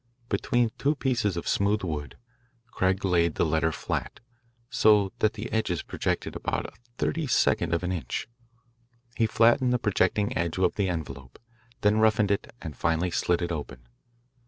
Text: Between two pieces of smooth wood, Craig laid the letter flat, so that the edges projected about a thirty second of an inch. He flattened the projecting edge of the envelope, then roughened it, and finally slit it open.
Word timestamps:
Between 0.29 0.71
two 0.79 0.95
pieces 0.95 1.37
of 1.37 1.47
smooth 1.47 1.83
wood, 1.83 2.17
Craig 2.71 3.05
laid 3.05 3.35
the 3.35 3.45
letter 3.45 3.71
flat, 3.71 4.19
so 4.67 5.13
that 5.19 5.33
the 5.33 5.51
edges 5.51 5.83
projected 5.83 6.35
about 6.35 6.65
a 6.65 6.71
thirty 6.97 7.27
second 7.27 7.71
of 7.71 7.83
an 7.83 7.91
inch. 7.91 8.27
He 9.15 9.27
flattened 9.27 9.71
the 9.71 9.77
projecting 9.77 10.35
edge 10.35 10.57
of 10.57 10.73
the 10.73 10.89
envelope, 10.89 11.37
then 11.81 11.99
roughened 11.99 12.31
it, 12.31 12.51
and 12.63 12.75
finally 12.75 13.11
slit 13.11 13.43
it 13.43 13.51
open. 13.51 13.87